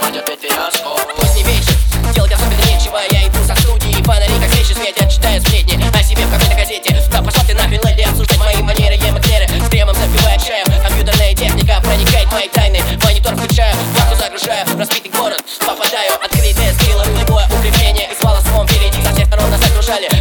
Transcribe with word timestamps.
пойдет 0.00 0.28
ведь 0.28 0.40
фиаско 0.40 0.88
Поздний 1.16 1.44
вечер, 1.44 1.74
делать 2.14 2.32
особенно 2.32 2.64
нечего 2.66 2.98
Я 3.10 3.26
иду 3.26 3.42
за 3.44 3.54
студии, 3.60 4.02
фонари 4.02 4.32
как 4.40 4.50
свечи 4.52 4.72
светят 4.72 5.10
Читаю 5.10 5.40
сплетни. 5.40 5.76
О 5.76 6.02
себе 6.02 6.24
в 6.24 6.30
какой-то 6.30 6.54
газете. 6.54 6.96
Да 7.10 7.22
пошел 7.22 7.42
ты 7.46 7.54
нахрен, 7.54 7.80
леди, 7.84 8.02
обсуждать 8.02 8.38
мои 8.38 8.62
манеры 8.62 8.94
Я 8.96 9.12
матеры, 9.12 9.46
с 9.48 9.68
кремом 9.68 9.94
запивая 9.94 10.38
чаем 10.38 10.66
Компьютерная 10.82 11.34
техника 11.34 11.80
проникает 11.82 12.28
в 12.28 12.32
мои 12.32 12.48
тайны. 12.48 12.80
Монитор 13.04 13.36
включаю, 13.36 13.74
плату 13.94 14.16
загружаю. 14.16 14.66
Разбитый 14.78 15.10
город, 15.12 15.42
попадаю, 15.60 16.12
открытые 16.24 16.72
скиллы 16.74 17.04
Любое 17.18 17.46
укрепление. 17.46 18.08
Из 18.10 18.22
волосовом 18.22 18.66
впереди 18.66 19.02
Со 19.04 19.12
всех 19.12 19.26
сторон 19.26 19.50
нас 19.50 19.60
окружали. 19.62 20.19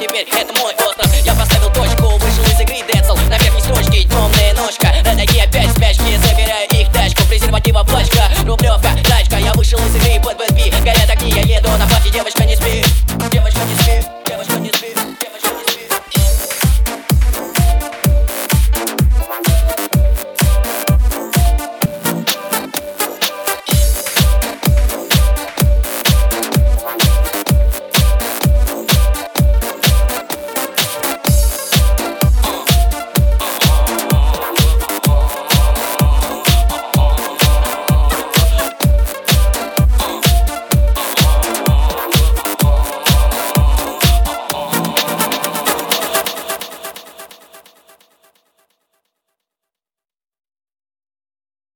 You 0.00 0.08
better 0.08 0.34
hat, 0.34 0.46
the 0.46 0.54
money. 0.54 0.79